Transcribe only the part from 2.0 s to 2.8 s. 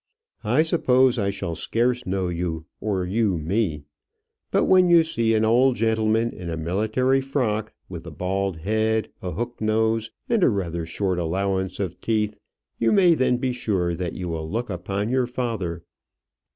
know you,